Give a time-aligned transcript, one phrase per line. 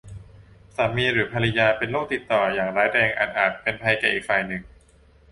[0.75, 4.61] สามีหรือภริยาเป็นโรคติดต่ออย่างร้ายแรงอันอาจเป็นภัยแก่อีกฝ่ายหนึ่ง